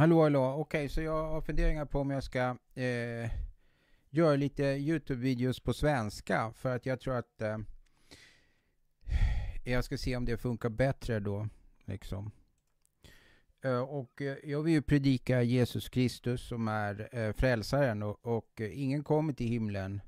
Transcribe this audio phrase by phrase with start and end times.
[0.00, 0.54] Hallå, hallå.
[0.54, 3.30] Okej, så jag har funderingar på om jag ska eh,
[4.10, 6.52] göra lite Youtube-videos på svenska.
[6.52, 7.58] För att jag tror att eh,
[9.64, 11.48] jag ska se om det funkar bättre då.
[11.84, 12.30] Liksom.
[13.64, 18.02] Eh, och eh, jag vill ju predika Jesus Kristus som är eh, frälsaren.
[18.02, 20.00] Och, och eh, ingen kommer till himlen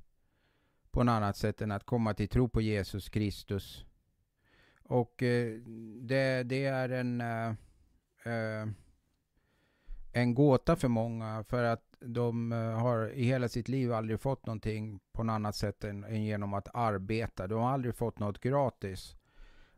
[0.91, 3.85] på något annat sätt än att komma till tro på Jesus Kristus.
[4.83, 5.53] Och eh,
[6.01, 7.47] det, det är en eh,
[8.33, 8.67] eh,
[10.13, 14.45] en gåta för många för att de eh, har i hela sitt liv aldrig fått
[14.45, 17.47] någonting på något annat sätt än, än genom att arbeta.
[17.47, 19.15] De har aldrig fått något gratis.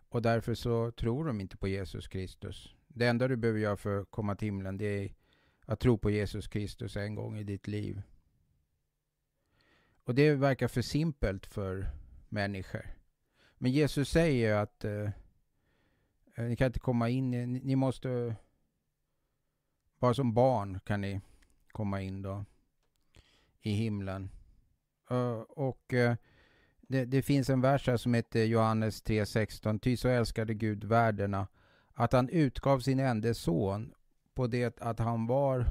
[0.09, 2.75] Och därför så tror de inte på Jesus Kristus.
[2.87, 5.13] Det enda du behöver göra för att komma till himlen det är
[5.65, 8.01] att tro på Jesus Kristus en gång i ditt liv.
[10.03, 11.89] Och det verkar för simpelt för
[12.29, 12.85] människor.
[13.57, 15.09] Men Jesus säger att eh,
[16.35, 18.35] eh, ni kan inte komma in, ni, ni måste
[19.99, 21.21] bara som barn kan ni
[21.71, 22.45] komma in då
[23.61, 24.29] i himlen.
[25.11, 26.13] Uh, och uh,
[26.81, 29.79] det, det, finns en vers här som heter Johannes 3.16.
[29.79, 31.47] Ty så älskade Gud världarna
[31.93, 33.93] att han utgav sin enda son
[34.33, 35.65] på det att han var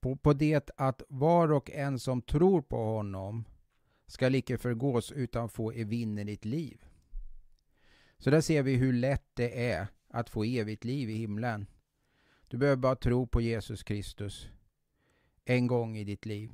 [0.00, 3.44] på, på det att var och en som tror på honom
[4.06, 6.84] skall icke förgås utan få evinnerligt liv.
[8.18, 11.66] Så där ser vi hur lätt det är att få evigt liv i himlen.
[12.48, 14.48] Du behöver bara tro på Jesus Kristus
[15.44, 16.52] en gång i ditt liv.